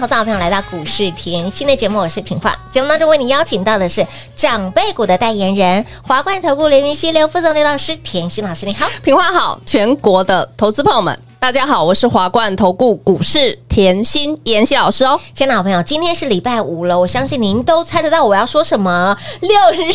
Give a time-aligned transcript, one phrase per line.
[0.00, 2.58] 投资好朋友来到股市甜心的节目，我是平化。
[2.70, 11.29] 节目当中为你邀请到的是长辈股的代言人华冠投顾刘云熙刘副总刘老师，甜心老师你好，平化好，全国的投资朋友们。
[11.40, 15.18] 大家好，我是华冠投顾股市甜心妍希老师哦。
[15.34, 19.16] 亲爱的好朋友，今天是礼拜五了，我相信您都猜得到我要说什么。
[19.40, 19.90] 六日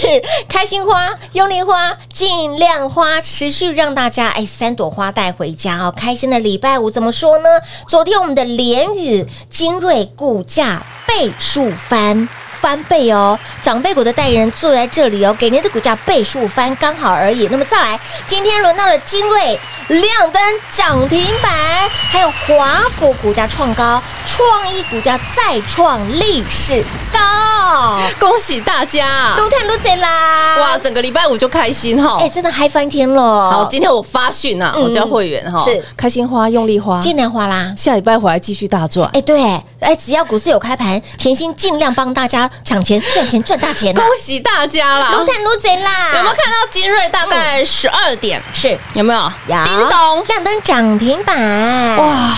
[0.50, 5.94] 开心花、用力花、尽量花，持续让大家哎三朵花带回家哦。
[5.96, 7.48] 开心的礼拜五怎么说呢？
[7.88, 12.28] 昨天我们的联宇、精锐股价倍数翻。
[12.66, 17.48] 翻倍哦，长辈股的代言人坐在这里哦，给您的股价倍数翻刚好而已。
[17.52, 20.42] 那么再来，今天轮到了精锐亮灯
[20.72, 21.54] 涨停板，
[22.10, 29.36] 还有华府股价创高，创意股价再创历史高，恭喜大家！
[29.38, 30.58] 都看都贼啦！
[30.58, 32.18] 哇，整个礼拜五就开心哈！
[32.20, 33.52] 哎，真的嗨翻天了！
[33.52, 39.08] 好，今天我发讯啊，我叫会员哈，是开心花、用力花、尽量花啦，下礼拜回来继续大赚。
[39.14, 39.44] 哎，对，
[39.82, 42.50] 哎，只要股市有开盘，甜心尽量帮大家。
[42.64, 45.12] 抢钱赚钱赚大钱，恭喜大家啦！
[45.12, 46.10] 龙潭龙贼啦！
[46.16, 48.42] 有没有看到金瑞大概十二点？
[48.54, 49.32] 是有没有？
[49.48, 51.98] 有叮咚亮灯涨停板！
[51.98, 52.34] 哇，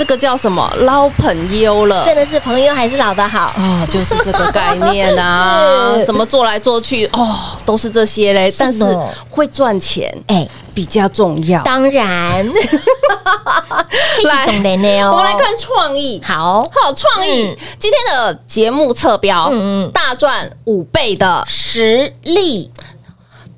[0.00, 0.66] 这个叫什么？
[0.78, 3.86] 捞朋友了，真的是朋友还是老的好啊？
[3.90, 5.92] 就是这个概念啊！
[6.06, 8.50] 怎么做来做去哦，都是这些嘞。
[8.58, 8.82] 但是
[9.28, 10.48] 会赚钱哎。
[10.72, 12.46] 比较重要，当然。
[14.24, 14.46] 来，
[15.04, 17.48] 我们来看创意，好好创意。
[17.48, 22.70] 嗯、今天的节目侧标，嗯嗯，大赚五倍的实力。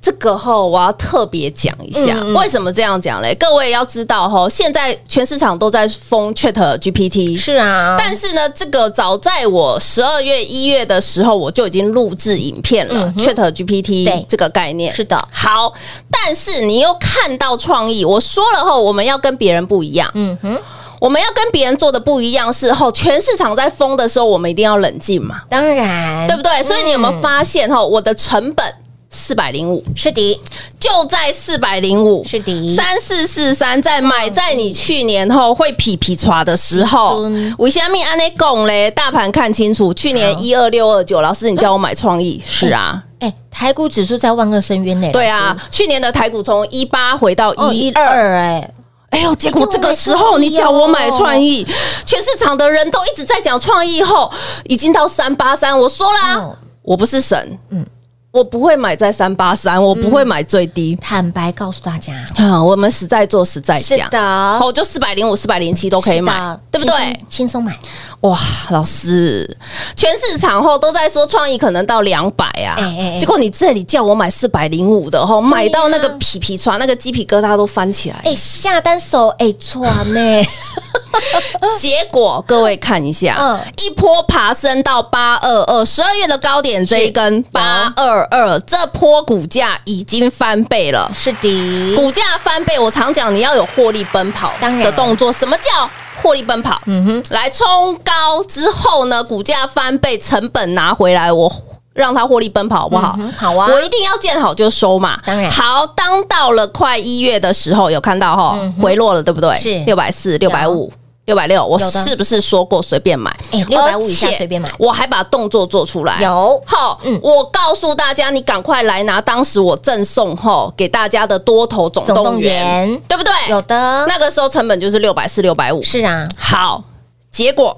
[0.03, 3.33] 这个哈我要特别讲一下，为什么这样讲嘞？
[3.35, 7.95] 各位要知道哈，现在全市场都在封 Chat GPT，是啊。
[7.97, 12.93] 但是呢，这个早在我十二月一月的时候，我就已经录制影片了。
[12.93, 15.17] 嗯、Chat GPT 对这个概念是的。
[15.31, 15.71] 好，
[16.11, 20.11] 但是你又看到创意，我说了后，我们要跟别人不一样。
[20.15, 20.59] 嗯哼，
[20.99, 25.43] 我们要跟别人做的不一样是后，全市场在封的时候，我们一定要冷静嘛。
[25.47, 26.61] 当然，对不对？
[26.61, 28.65] 所以你有没有发现哈，我的成本？
[29.13, 29.81] 四百零五。
[29.95, 30.41] 是的，
[30.79, 32.23] 就在四百零五。
[32.25, 37.29] 是的，三四四三在买在你去年后会皮皮唰的时候，
[37.59, 38.89] 为什么安内拱嘞？
[38.91, 42.41] 大盘看清楚，去年一二六二九，老师你叫我买创意。
[42.45, 43.01] 是啊？
[43.19, 48.73] 哎，台股指数在万恶深渊内，对啊，去年的台股从一八回到一二，哎，
[49.11, 51.63] 哎呦，结果这个时候你叫我买创意，
[52.05, 54.29] 全市场的人都一直在讲创意后，
[54.65, 56.49] 已经到三八三，我说啦，
[56.81, 57.85] 我不是神，嗯。
[58.33, 60.95] 我不会买在三八三，我不会买最低。
[60.95, 67.15] 坦白告诉大家，啊，我们实在做实在讲，是的，我就四百零五、四百零七都可以买，对不对？
[67.29, 67.77] 轻松买。
[68.23, 68.39] 哇，
[68.69, 69.57] 老师，
[69.97, 72.77] 全市场后都在说创意可能到两百啊，
[73.19, 78.21] 结果你这里叫我买四百零五的吼，买到那个皮皮剉，那个鸡皮疙瘩都翻起来。
[78.23, 80.43] 哎，下单手哎穿呢。
[81.79, 91.11] 结果各位看一下，嗯，一波爬升到八二二，十二月的高点这一根八二二，这波股价已经翻倍了。
[91.13, 95.31] 是的，股价翻倍，我常讲你要有获利奔跑的动作。
[95.31, 95.89] 什么叫
[96.21, 96.81] 获利奔跑？
[96.85, 101.51] 嗯哼，来冲高之后呢，股价翻倍，成本拿回来，我
[101.93, 103.17] 让它获利奔跑，好不好？
[103.37, 105.19] 好啊，我一定要见好就收嘛。
[105.25, 109.55] 当然，好，当到了快一月的时候，有看到哈，回落了，对不对？
[109.57, 110.91] 是六百四、六百五。
[111.25, 113.31] 六百六，我是不是说过随便买？
[113.51, 114.69] 哎，六百五以下随便买。
[114.77, 116.21] 我还把动作做出来。
[116.21, 123.31] 有，好，我告诉大家，你赶快来拿当时我赠送后给大家的多头总动员，对不对？
[123.49, 125.81] 有的，那个时候成本就是六百四、六百五。
[125.81, 126.83] 是啊，好，
[127.31, 127.77] 结果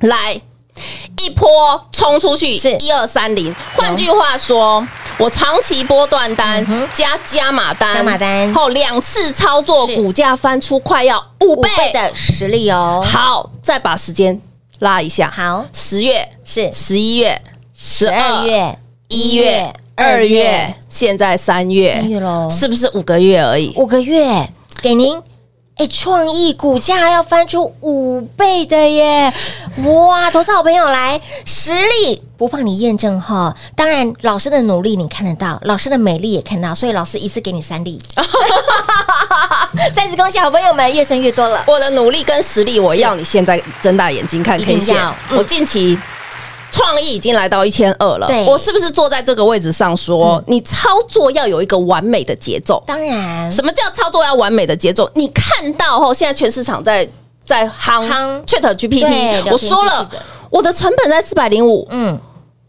[0.00, 0.40] 来
[1.22, 2.76] 一波冲出去是。
[2.78, 3.54] 一二三零。
[3.74, 4.86] 换句话说，
[5.18, 8.52] 我长期波段单加加码单，加码单。
[8.54, 13.04] 后两次操作，股价翻出快要五倍的实力哦。
[13.04, 14.40] 好，再把时间
[14.80, 16.72] 拉一下，好，十月、是。
[16.72, 17.40] 十一月、
[17.74, 18.78] 十十二二月、
[19.08, 22.20] 一月、二月，现在三月，月
[22.50, 23.72] 是不是五个月而已？
[23.76, 24.48] 五个月。
[24.80, 25.20] 给您。
[25.78, 29.32] 哎，创意股价要翻出五倍的耶！
[29.84, 33.54] 哇，投资好朋友来，实力不怕你验证哈。
[33.76, 38.02] 当然，老师的努力你看得到，老师的美丽也看到，所以老师一次给你三例。
[39.94, 41.62] 再次恭喜好朋友们，越生越多了。
[41.68, 45.96] 我的努力跟实力，我要你现在睁大眼睛看一 K 线我近期
[46.78, 48.26] 创意已经来到一千二了。
[48.28, 52.80] 对，我是不是坐在这个位置上说，你操作要有一个完美的节奏？
[52.86, 55.10] 当然，什么叫操作要完美的节奏？
[55.14, 57.06] 你看到后，现在全市场在
[57.44, 58.40] 在夯夯。
[58.44, 60.08] Chat 对 GPT，我说了
[60.50, 62.18] 我的成本在四百零五，嗯，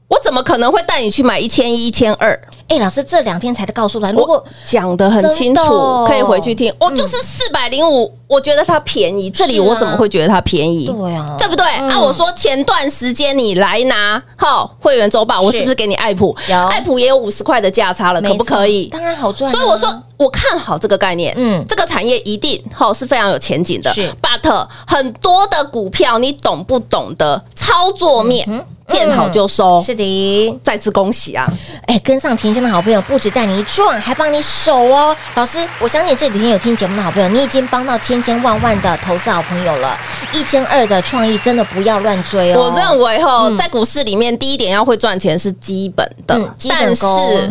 [0.08, 2.40] 我怎么可能会带你去买一千一、一千二？
[2.68, 6.74] 哎，老师这两天才告诉来，如果我讲的很清楚哦，可以回去听。
[6.80, 10.86] 我就是四百零五，我觉得它便宜，这里我怎么会觉得它便宜？
[10.86, 11.66] 对啊对不对？
[11.80, 16.38] 嗯啊，我说前段时间你来拿哈会员周报，我是不是给你爱普？
[16.48, 18.86] 有爱普也有五十块的价差了，可不可以？
[18.90, 19.52] 当然好赚啊。
[19.52, 23.92] 所以我说，我看好这个概念，嗯嗯，这个产业一定好是非常有前景的。
[23.94, 28.48] 是，but 很多的股票你懂不懂得操作面，
[28.88, 29.82] 见好就收。
[29.82, 31.48] 是的，再次恭喜啊！
[31.88, 35.16] 哎，跟上甜心的好朋友，不止带你赚，还帮你守哦。
[35.36, 39.98] 老师，我相信这几天有听节目的好朋友，你已经帮到千千千万万的投资好朋友了。
[40.32, 42.62] 一千二的创意真的不要乱追哦。
[42.62, 47.06] 我认为哈，在股市里面，第一点要会赚钱是基本的嗯，基本但是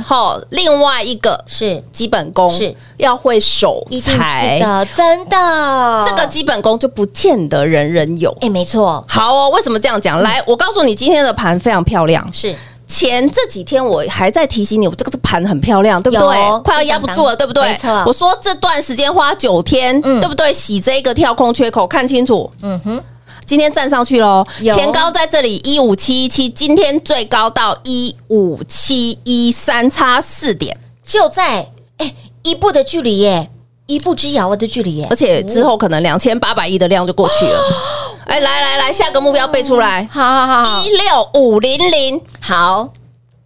[0.06, 6.04] 哈，另外一个是基本功是要会守一的，真的。
[6.06, 8.36] 这个基本功就不见得人人有。
[8.40, 10.20] 哎，没错，好哦，为什么这样讲？
[10.20, 12.24] 来，我告诉你，今天的盘非常漂亮。
[12.32, 12.54] 是
[12.88, 16.62] 前这几天我还在提醒你，我这个是盘很漂亮，对不对？
[16.64, 17.62] 快要压不住了，对不对？
[17.62, 20.52] 没错我说这段时间花九天，嗯对不对？
[20.52, 22.50] 洗这个跳空缺口，看清楚。
[22.62, 23.04] 嗯哼，
[23.44, 24.44] 今天站上去喽，
[24.74, 31.68] 前高在这里一五七一七，今天最高到一五七一三，差四点，就在
[31.98, 33.50] 哎一步的距离耶，
[33.86, 35.14] 一步之遥的距离耶而。
[35.14, 37.60] 且之后可能两千八百亿的量就过去了。
[38.28, 40.84] 哎，来来来，下个目标背出来，好好好好。
[40.84, 42.20] 一六五零零。
[42.38, 42.86] 好，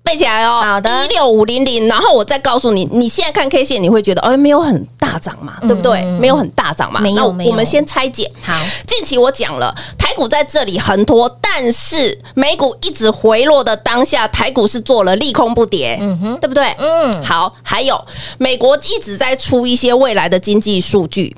[0.02, 1.04] 背起来哦，好的。
[1.04, 6.00] 一六五零零，然后我再告诉你，你现在看 K 线，你会觉得，哎，没有很大涨嘛，对不对？
[6.00, 7.50] 嗯没有很大涨嘛，那没有没有。
[7.52, 8.28] 我们先拆解。
[8.42, 16.74] 好，近期我讲了，台股在这里横拖，但是美股一直回落的当下，台股是做了利空不跌，嗯哼，对不对？
[16.78, 18.04] 嗯，好，还有
[18.36, 21.36] 美国一直在出一些未来的经济数据，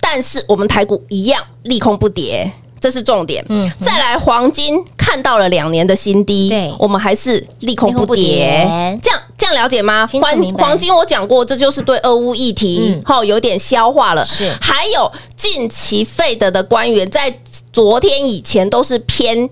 [0.00, 2.50] 但是我们台股一样利空不跌，
[2.80, 3.44] 这是重点。
[3.48, 8.66] 嗯嗯，再来黄金看到了两年的新低，对我们还是利空不跌。
[9.02, 10.08] 这样这样了解吗？
[10.20, 14.24] 黄黄金我讲过，这就是对俄乌议题嗯有点消化了。
[14.24, 17.32] 是还有近期费德的官员在
[17.72, 19.48] 昨天以前都是偏。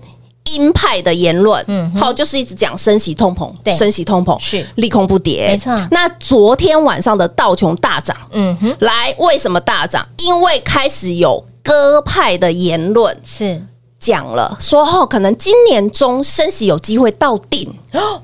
[0.55, 10.03] 鹰派的言论，嗯，好，就是一直讲升息通膨，对升息通膨是利空不跌，没错那昨天晚上的道琼大涨，嗯哼，来，为什么大涨？
[10.17, 13.61] 因为开始有鸽派的言论是。
[13.99, 17.69] 讲了，说哦，可能今年中升息有机会到顶，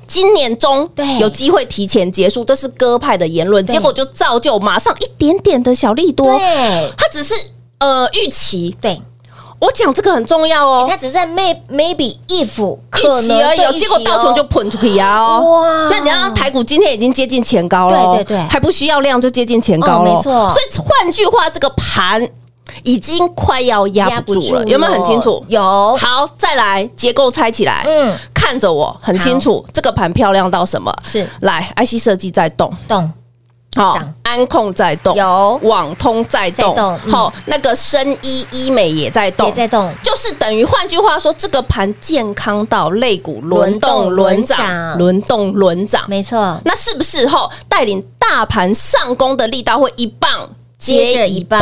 [0.08, 1.20] 今年中对。
[1.20, 3.74] 有机会提前结束，这是鸽派的言论，对。
[3.74, 6.90] 结果就造就马上一点点的小利多，对。
[6.98, 7.34] 它只是
[7.80, 9.02] 呃预期，对，
[9.60, 10.88] 我讲这个很重要哦。
[10.90, 15.38] 他只是在 may maybe if 可预期能而已哦，对结果道琼就喷出去啊！
[15.38, 15.90] 哦，哇。
[15.92, 18.48] 那你让台股今天已经接近前高了，对对对。
[18.48, 20.50] 还不需要量就接近前高了，哦没错。
[20.50, 22.26] 所以换句话，这个盘
[22.86, 25.44] 已经快要压不住了，有没有很清楚？
[25.50, 30.94] 有，好，再来结构拆起来，嗯，看着我很清楚，这个盘漂亮到什么？
[31.04, 31.28] 是。
[31.42, 33.12] 来，IC 设计在动，动。
[33.76, 35.60] 好涨，安控在动，有。
[35.64, 50.50] 网通在动，好，那个生医医美也在动，也在动，就是等于换句话说，这个盘健康到肋骨轮动轮涨，轮动轮涨，没错，那是不是后带领大盘上攻的力道会一棒
[50.94, 51.60] 接着一棒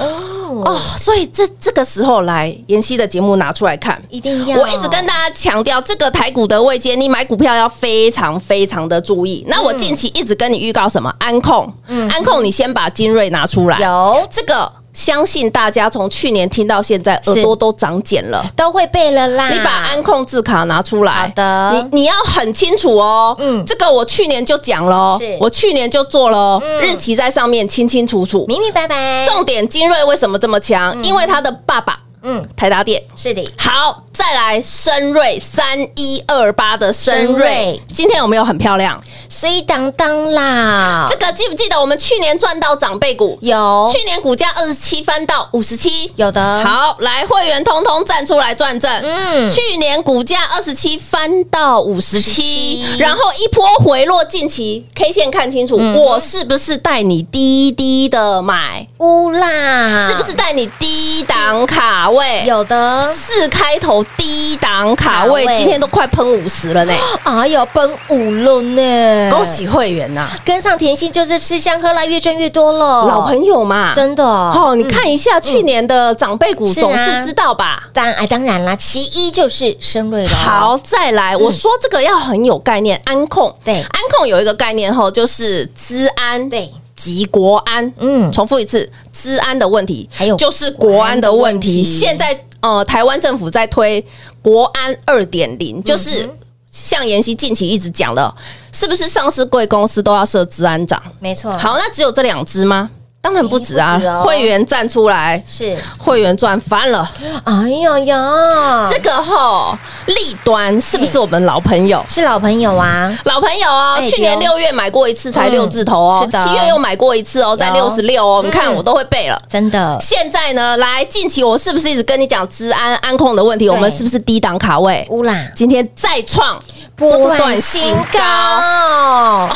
[0.00, 4.02] 哦，哦，所以这这个时候来妍希的节目拿出来看。
[4.08, 9.44] 一定要，我一直跟大家强调，这个台股的位阶，你买股票要非常非常的注意。
[9.46, 11.14] 那我近期一直跟你预告什么？
[11.18, 13.78] 安控，安控，你先把精锐拿出来。
[13.78, 18.44] 有这个，相信大家从去年听到现在，耳朵都长茧了。
[18.56, 21.70] 都会背了啦，你把安控字卡拿出来，好的。
[21.72, 23.34] 你你要很清楚哦。
[23.38, 23.52] 嗯。
[23.52, 28.44] 嗯，这个我去年就讲了我去年就做了日期在上面清清楚楚。
[28.48, 31.02] 明明白白，重点，精锐为什么这么强？
[31.02, 33.02] 因为他的爸爸嗯，台达电。
[33.16, 37.38] 是的，好，再来深瑞三一二八的深深瑞。
[37.38, 39.02] 瑞，今天有没有很漂亮？
[39.28, 43.38] 水当当啦，这个记不记得我们去年赚到长辈股？
[43.40, 43.90] 有。
[43.92, 48.90] 去年股价二十七翻到五十七，有的，好，来会员通通站出来转正。
[49.02, 49.50] 嗯。
[49.50, 55.92] 去年股价二十七翻到五十七，然后一波回落，近期 K 线看清楚，嗯。
[55.94, 58.86] 我是不是带你低低的买？
[58.98, 62.44] 乌啦，是不是带你低档卡位？
[62.46, 63.02] 有的？
[63.14, 66.92] 四开头低档卡位，卡位今天都快喷五十了呢！
[67.24, 69.30] 哎呦，奔五了呢！
[69.30, 73.06] 恭喜会员呐，跟上甜心就是吃香喝辣，越赚越多了。
[73.06, 77.84] 老朋友嘛，真的哦，你看一下去年的长辈股，总是知道吧？
[77.92, 80.30] 当哎，当然啦，其一就是深瑞了。
[80.30, 91.82] 好，再来，我说这个要很有概念，安控对安控有一个概念后，就是资安对及国安，嗯重复一次，治安的问题，还有就是国安的问题。
[91.82, 94.04] 现在呃，台湾政府在推
[94.40, 96.28] 国安二点零，就是
[96.70, 98.34] 像妍希近期一直讲的，
[98.72, 101.02] 是不是上市贵公司都要设治安长？
[101.18, 102.88] 没错。，好，那只有这两只吗？
[103.22, 107.08] 当然不止啊会员站出来，是，会员赚翻了。
[107.44, 112.04] 哎呀呀，这个吼立端是不是我们老朋友？
[112.08, 116.44] 是老朋友啊，老朋友哦，哎去年六月买过一次，才嗯六字头哦是，的。
[116.44, 119.40] 七月又买过一次哦，在六十六哦，你看嗯我都会背了。
[119.48, 119.96] 真的。
[120.00, 123.68] 现在呢，来近期我是不是一直跟你讲资安安控的问题？
[123.68, 125.06] 我们是不是低档卡位？
[125.10, 126.60] 乌啦，今天再创
[126.96, 129.48] 波段新高，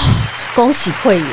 [0.57, 1.27] 恭喜会员！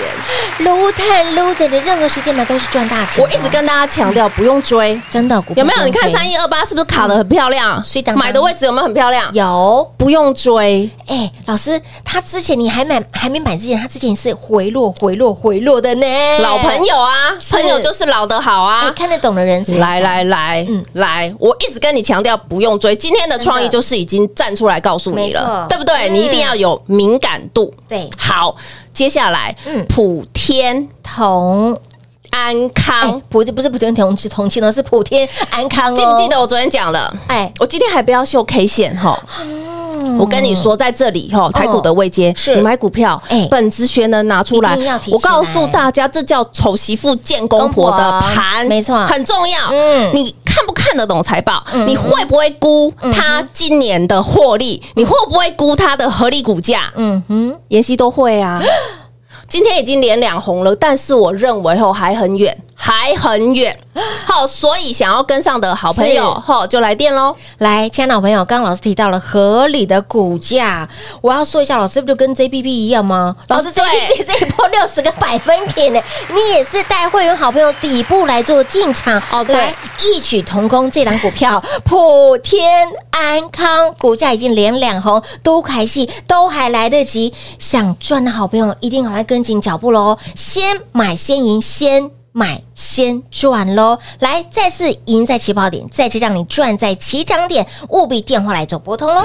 [0.60, 3.24] 撸太撸仔的任何时间买都是赚大钱。
[3.24, 5.86] 我一直跟大家强调，不用追，真的有没有？
[5.86, 9.34] 你看三一二八是不是卡的很漂亮所以买的位置有没有很漂亮？
[9.34, 9.89] 有。
[9.98, 10.89] 不用追。
[11.08, 16.06] 哎，老师，他之前你还买还没买之前，他之前是回落回落回落的呢。
[16.39, 17.13] 老朋友啊，
[17.50, 18.94] 朋友就是老的好哎，啊。
[18.94, 26.10] 看得懂的人才来来来，嗯来，我一直跟你强调不用追，今天的创意就是已经站出来告诉你了错，对不对？
[26.10, 27.74] 嗯你一定要有敏感度。
[27.88, 28.56] 对好，
[28.94, 31.78] 接下来嗯普天同
[32.30, 35.96] 安哎康，，普不是普天同同庆呢，是普天安康哦。
[35.96, 37.14] 记不记得我昨天讲了？
[37.28, 39.22] 哎，我今天还不要秀 K 线哈。
[40.18, 44.62] 我跟你说，在这里哈，台股的位阶，你买股票哎，本职学能拿出。
[44.62, 44.78] 来
[45.12, 49.70] 我告诉大家，这叫丑媳妇见公婆的盘，没错很重要。
[49.72, 51.62] 嗯你看不看得懂财报？
[51.86, 54.82] 你会不会估它今年的获利？
[54.96, 56.92] 你会不会估它的合理股价？
[56.96, 58.62] 嗯哼，妍希都会啊。
[59.54, 63.78] 今天已经连两红了，但是我认为后还很远，还很远。
[64.26, 67.36] 好，所以想要跟上的好朋友，是好就来电喽。
[67.60, 70.90] 来，亲爱的好朋友，刚刚老师提到了合理的股价，
[71.22, 73.36] 我要说一下，老师不就跟 JPP 一样吗？
[73.50, 76.02] 老师对 JPP 这一波六十个百分点呢，
[76.34, 79.72] 你也是带会员好朋友底部来做进场，哦对来
[80.04, 92.10] 异曲同工，这档股票普天安康，股价已经连两红，都还戏都还来得及，想赚的好朋友一定赶快跟紧脚步喽，先买先赢先。
[92.36, 94.00] 买先赚喽！
[94.18, 99.24] 来，再次赢在起跑点，再次让你赚在起涨点，务必电话来做拨通喽！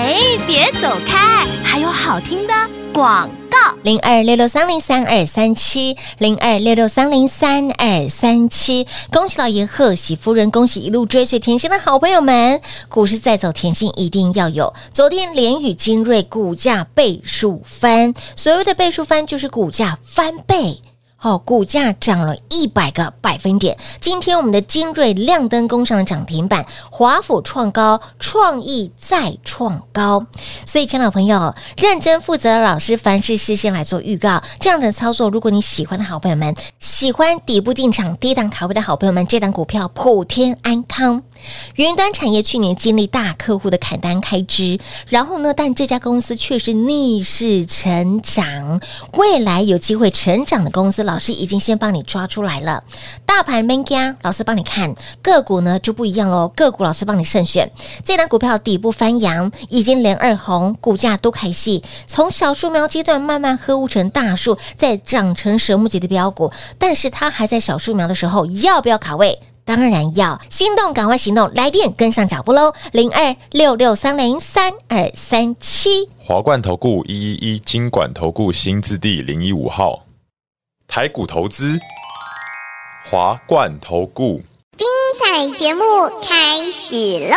[0.00, 0.14] 哎，
[0.46, 2.54] 别走开，还有好听的
[2.92, 3.58] 广告。
[3.82, 8.86] 零二六六三零三二三七，零二六六三零三二三七。
[9.10, 12.60] 恭喜老爷，贺喜夫人，恭喜一路追随甜心的好朋友们！
[12.88, 14.72] 股市再走，甜心一定要有。
[14.94, 20.80] 昨天联宇精锐股价倍数翻，所谓的倍数翻就是股价翻倍。
[21.20, 23.76] 好、哦，股价涨了一百个百分点。
[24.00, 30.24] 今天我们的精锐亮灯攻上了涨停板，华府创高，创意再创高。
[30.64, 41.24] 所以，亲爱的朋友，认真负责的老师，凡事事先来做预告，这样的操作，如果你喜欢的好朋友们，喜欢底部进场、低档卡位的好朋友们，这档股票普天安康。
[41.76, 48.80] 云端产业去年经历大客户的砍单开支，然后呢，但这家公司却是逆势成长，
[49.14, 52.84] 未来有机会成长的公司，老师已经先帮你抓出来了。
[53.24, 57.72] 大盘 man 家，老师帮你看个股呢就不一样喽，个股老师帮你慎选。
[58.04, 66.52] 这档股票底部翻扬，已经连二红，股价都开戏，从小树苗阶段慢慢呵护成大树，再长成蛇木级的标股。
[66.76, 69.40] 但是它还在小树苗的时候，要不要卡位？
[69.64, 72.72] 当然要心动，赶快行动，来电跟上脚步喽！
[72.92, 76.08] 零二六六三零三二三七。
[76.18, 80.04] 华冠投顾一一一金管投顾新字第零一五号，
[80.88, 81.78] 台股投资，
[83.04, 84.42] 华冠投顾。
[84.74, 84.88] 精
[85.20, 85.84] 彩节目
[86.26, 86.96] 开始
[87.28, 87.36] 喽！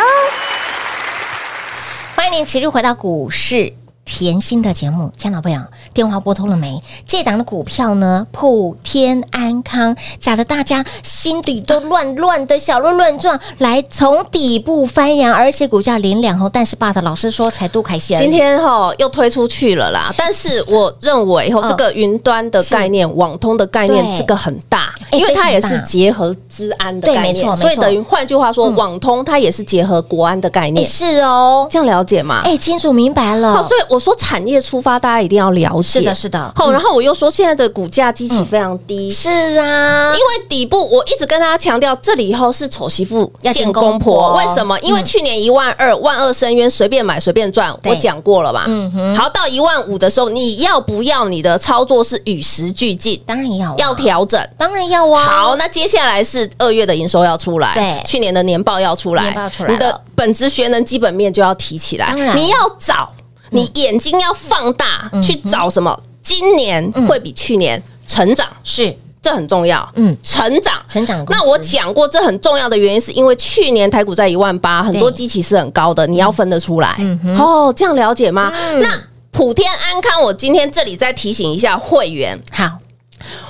[2.16, 3.74] 欢迎您持续回到股市。
[4.14, 5.58] 甜心的节目，亲老朋友，
[5.94, 6.82] 电话拨通了没？
[7.06, 20.12] 这档的股票呢，普天安康，假的大家心底都乱乱的，小鹿乱撞，来从底部翻扬，而且股价连两红，但是爸的老师说才多开心，今天哈又推出去了啦。
[20.14, 32.42] 但是我认为以后这个云端的概念、哦、网通的概念，这个很大，因为它也是结合资安的概念，对，没错，所以等于换句话说，嗯、网通它也是结合国安的概念，是哦，这样了解吗？
[32.44, 33.54] 哎，清楚明白了。
[33.54, 35.82] 好，所以我说产业出发，大家一定要了解。
[35.82, 36.52] 是的，是的。
[36.56, 44.34] 好，然后我又说现在的股价基期非常低，是啊，因为底部我一直跟大家强调，这里以后是丑媳妇要见公婆。
[44.34, 44.78] 为什么？
[44.80, 48.64] 因为去年一万二，万二深渊，随便买随便赚，我讲过了吧？
[48.66, 49.14] 嗯哼。
[49.14, 53.22] 好，到一万五的时候，你要不要你的操作是与时俱进？
[53.24, 55.24] 当然要，要调整，当然要啊。
[55.24, 62.08] 好，那接下来是二月的营收要出来，对，去年的年报要出来，年报出来，你的本职学能基本面就要提起来。
[62.08, 63.12] 当然，你要找。
[63.52, 65.96] 你眼睛要放大去找什么？
[66.22, 69.88] 今年会比去年成长，是这很重要。
[69.96, 71.24] 嗯，成长，成长。
[71.28, 76.96] 那我讲过，这很重要的原因是因为去年台股在一万八，很多基期是很高的，你要分得出来。
[77.38, 78.52] 哦，这样了解吗？
[78.80, 78.88] 那
[79.30, 82.38] 普天安康，我今天这里再提醒一下会员。
[82.50, 82.78] 好。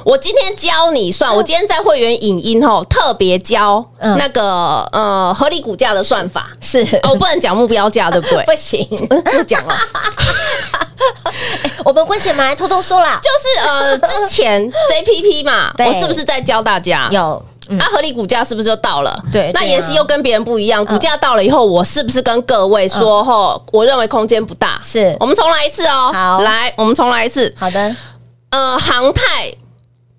[0.04, 8.44] 我今天教你算，我今天在会员影音吼特别教那个呃合理股价的算法，是我不能讲目标价， 对不对？
[8.44, 9.76] 不行，不讲了。
[11.84, 17.42] 我们关起门来偷偷说啦，就是呃 之前 JPP 嘛，我是不是在教大家有？
[17.78, 19.16] 啊，合理股价是不是就到了？
[19.32, 24.78] 对，那妍希又跟别人不一样，股价到了以后，我是不是跟各位说吼，我认为空间不大。
[24.82, 27.52] 是我们重来一次哦，好，来，我们重来一次。
[27.56, 27.96] 好的，
[28.50, 29.22] 呃，航太。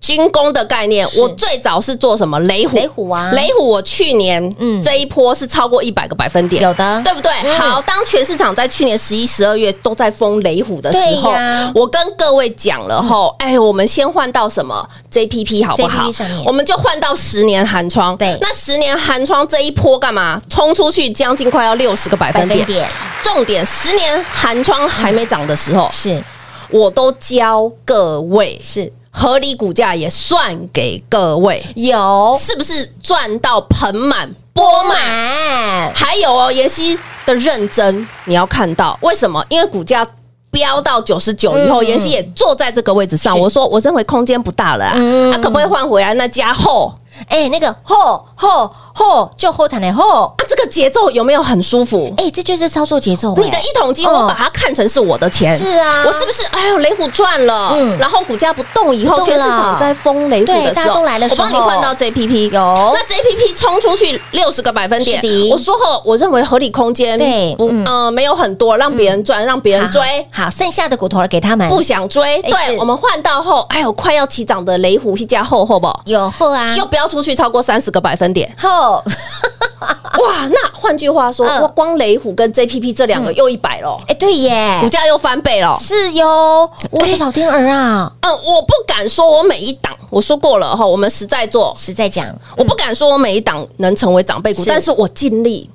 [0.04, 2.38] 军工的概念，我最早是做什么？
[2.40, 3.66] 雷虎，雷虎啊，雷虎。
[3.66, 7.32] 我去年嗯这一波是超过一百个百分点，有的，对不对？
[7.56, 11.32] 好，当全市场在去年十一、十二月都在封雷虎的时候，
[11.74, 16.10] 我跟各位讲了后，哎，我们先换到什么？JPP 好不好？
[16.44, 18.14] 我们就换到十年寒窗。
[18.18, 20.38] 对，那十年寒窗这一波干嘛？
[20.50, 22.86] 冲出去将近快要六十个百分点。
[23.22, 26.22] 重点，十年寒窗还没涨的时候，是
[26.68, 28.92] 我都教各位是。
[29.16, 35.94] 合理股价也算给各位，有是不是赚到盆满钵满？
[35.94, 39.42] 还有哦，妍希的认真你要看到，为什么？
[39.48, 40.04] 因为股价
[40.50, 43.38] 飙到九十九以后，妍希也坐在这个位置上。
[43.38, 44.98] 我说，我认为空间不大了啊，
[45.32, 46.92] 啊，可不可以换回来那家后？
[47.28, 52.12] 哎，那个后后后就后台的嚯啊，这个节奏有没有很舒服？
[52.16, 53.34] 哎，这就是操作节奏。
[53.36, 56.44] 你的一桶金，我把它看成是我的钱，是啊，我是不是？
[56.52, 62.94] 哎呦，雷虎赚了，嗯，然后股价不动以后，全市场在封雷虎的时候，我帮你换到 JPP，有。
[62.94, 75.88] 那 JPP 冲出去六十个百分点，我说后，我认为合理空间对，不，嗯，没有很多，让别人赚，让别人追，好，剩下的骨头给他们，不想追，对，我们换到后，哎呦，快要起涨的雷虎一家后，后不？
[76.04, 77.04] 有后啊，又不要。
[77.14, 78.52] 出去超过三十个百分点。
[78.58, 78.83] 后，
[80.20, 80.46] 哇！
[80.48, 86.70] 那换句话说，哇，光雷虎跟 JPP 这两个又一百了，哎，对耶，股价又翻倍了，是哟。
[86.90, 92.24] 我的老天儿啊，嗯，我不敢说我每一档，我说过了哈，我们实在做，实在讲，
[92.56, 95.68] 我不敢说我每一档能成为长辈股，但是我尽力。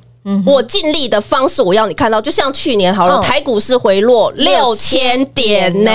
[0.45, 5.91] 我尽力的方式，我要你看到，就像去年好了，台股是回落六千点呢，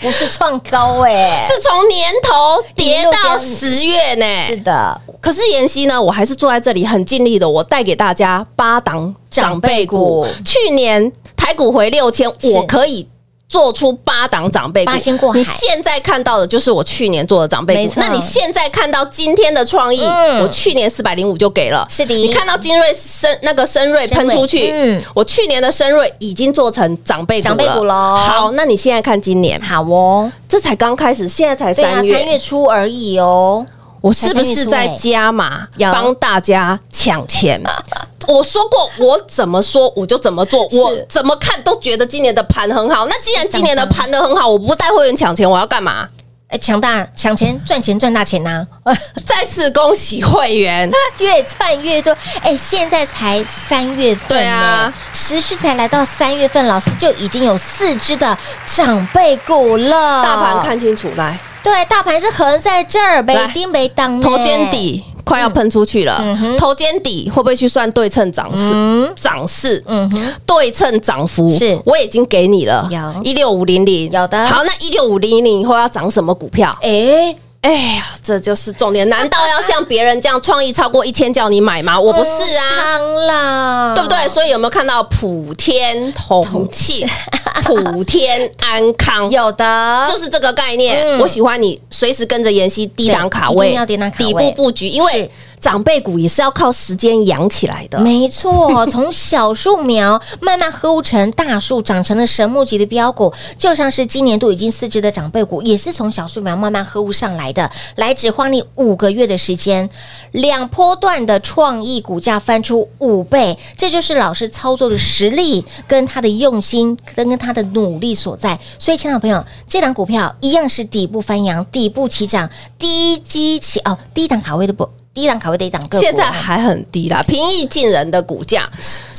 [0.00, 4.26] 不是创高哎，是从年头跌到十月呢。
[4.46, 10.26] 是的，可是妍希呢，我还是坐在这里很尽力的，我带给大家八档长辈股。
[10.44, 13.06] 去年台股回六千，我可以。
[13.48, 17.92] 做出八档长辈股，你现在看到的就是我去年做的长辈股。
[17.96, 20.02] 那你现在看到今天的创意，
[20.42, 21.86] 我去年四百零五就给了。
[21.88, 28.16] 是的，你看到精锐深那个深瑞喷出去，嗯，我去年的深瑞已经做成长辈长辈股了。
[28.16, 33.64] 好，那你现在看今年，好哦，这才刚开始，现在才三月，三月初而已哦。
[34.06, 37.60] 我是不是在加码帮大家抢钱？
[38.28, 43.06] 我说过，我怎么说我就怎么做，我怎么看都觉得今年的盘很好。
[43.06, 46.06] 那既然今年的盘的很好，我不带会员抢钱，我要干嘛？
[46.48, 48.64] 哎，抢大抢钱赚钱赚大钱呐！
[49.26, 50.88] 再次恭喜会员，
[51.18, 52.16] 越赚越多。
[52.40, 60.22] 哎，现在才三月份，对啊，时序才来到三月份，老师就已经有四只的长辈股了。
[60.22, 61.36] 大盘看清楚来。
[61.66, 66.24] 对，大盘是横在这儿，没钉没当，头肩底快要喷出去了。
[66.56, 69.12] 头肩底会不会去算对称涨势？
[69.16, 73.24] 涨势，嗯哼，对称涨幅是，我已经给你了，有。
[73.24, 74.46] 一六五零零，有的。
[74.46, 76.72] 好，那一六五零零以后要涨什么股票？
[76.82, 77.34] 哎
[77.66, 79.08] 哎呀，这就是重点。
[79.08, 81.98] 难道要像别人这样创意超过一千叫你买吗？
[81.98, 84.28] 我不是啊，对不对？
[84.28, 87.04] 所以有没有看到普天同庆？
[87.66, 91.00] 普天安康，有的就是这个概念。
[91.04, 95.28] 嗯我喜欢你随时跟着妍希低档卡位，一定要低档卡位底部布局，因为
[95.60, 97.98] 长辈股也是要靠时间养起来的。
[98.00, 107.70] 没错，从小树苗慢慢呵护成大树，长成了神木级的标股，就像是今年度已经四只的长辈股，也是从小树苗慢慢呵护上来的。
[107.96, 109.88] 来，只花你五个月的时间，
[110.32, 118.58] 两波段的创意股价翻出五倍，这就是老师操作的实力，跟他的用心，跟跟他的努力所在。
[118.78, 124.88] 所以，亲爱的朋友，这档股票一样是底部翻扬，底部起涨，低基起哦，低档卡位的不。
[125.16, 128.68] 低档卡现在还很低啦，平易近人的股价，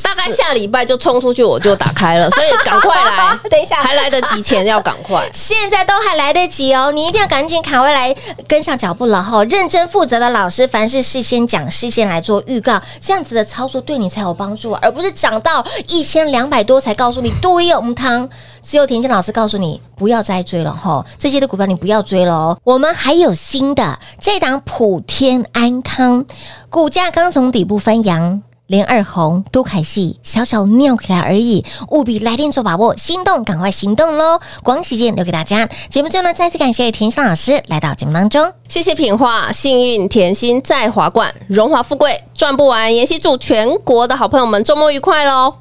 [0.04, 8.16] 大概下礼拜就冲出去，我就打开了，所以赶快来， 等一下还来得及前要赶快， 现在都还来得及哦，你一定要赶紧卡回来
[8.48, 9.44] 跟上脚步了哈！
[9.46, 18.28] 认真负责的老师，凡事事先讲，事先来做预告，这样子的操作对你才有帮助，而不是涨到一千两百多才告诉你对哦，母汤。
[18.62, 22.58] 只有田心老师告诉你不要再追了哈，这些的股票你不要追了哦。
[22.66, 26.26] 我们还有新的这档普天安康，
[26.70, 28.42] 股价刚从底部翻扬。
[28.68, 34.40] 连二红都凯戏小小尿起来而已，务必来电做把握，心动赶快行动喽！
[34.62, 35.68] 广喜间留给大家。
[35.90, 42.94] 节目最后呢，再次感谢田心老师来到节目当中，谢谢品画，幸运甜心在华冠，荣华富贵赚不完。
[42.94, 45.54] 妍希祝全国的好朋友们周末愉快喽！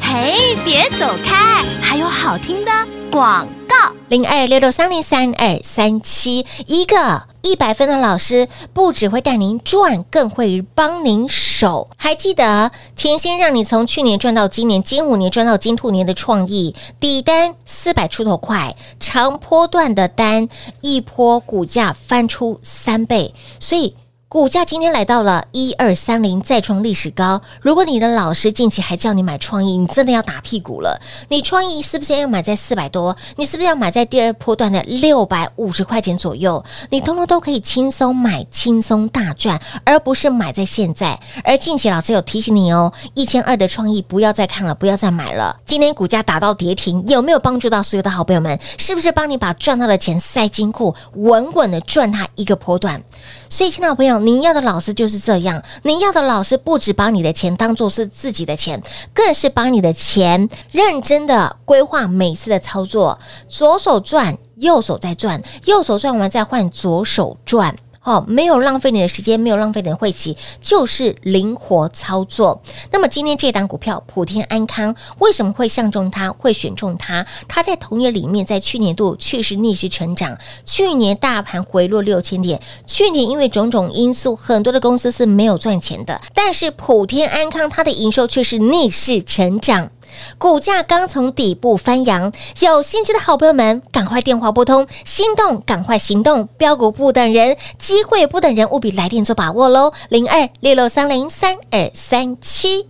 [0.00, 2.70] 嘿，别走开，还有好听的
[3.10, 3.65] 广告。
[4.08, 11.90] 零二六六三零三二三七，一个一百分的老师，不只会带您赚，更会帮您守。
[11.96, 20.48] 还记得甜心让你从去年赚到今年，金五年赚到金兔年的创意底单四百出头块，长波段的单
[20.82, 23.96] 一波股价翻出三倍，所以。
[24.28, 27.40] 股价今天来到了一二三零，再创历史高。
[27.60, 31.00] 如果你的老师近期还叫你买创意，你真的要打屁股了。
[31.28, 33.16] 你创意是不是要买在四百多？
[33.36, 36.64] 你是不是要买在第二波段的六百五十块钱左右？
[36.90, 41.16] 你通通都可以轻松买，轻松大赚，而不是买在现在。
[41.44, 45.56] 而近期老师有提醒你哦，一千二的创意不要再看了，不要再买了。
[45.64, 48.58] 今天股价打到跌停，有没有帮助到所有的好朋友们？
[48.76, 53.00] 是不是帮你把赚到的钱塞金库，稳稳的赚它一个波段？
[53.48, 55.62] 所以，亲爱的朋友，您要的老师就是这样。
[55.82, 67.76] 您要的老师不止把你的钱当做是自己的钱，更是把你的钱认真的规划每次的操作，左手赚，右手再赚，右手赚完再换左手赚。
[68.06, 72.62] 哦，没有浪费你的时间，没有浪费你的晦气，就是灵活操作。
[72.92, 77.26] 那么今天这档股票普天安康为什么会相中它，会选中它？
[77.48, 80.38] 它在同业里面，在去年度确实逆势成长。
[80.64, 86.20] 去年大盘回落六千点，去年因为种种因素，很多的公司是没有赚钱的。
[86.32, 89.90] 但是普天安康它的营收却是逆势成长。
[90.38, 99.92] 股价刚从底部翻扬，有兴趣的好朋友们，赶快电话拨通，心动赶快行动，标股不等人，机会不等人，务必来电做把握喽！
[100.08, 102.86] 零二六六三零三二三七，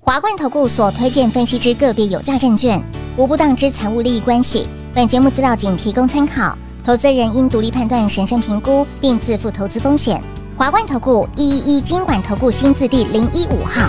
[0.00, 2.82] 华冠投顾所推荐分析之个别有价证券，
[3.16, 4.66] 无不当之财务利益关系。
[4.94, 10.22] 本节目资料仅提供参考，投资人应独立判断、审慎评估，并自负投资风险。
[10.56, 13.88] 华冠投顾一一一金管投顾新字第零一五号。